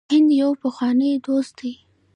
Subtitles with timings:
[0.11, 1.73] هند یو پخوانی دوست دی.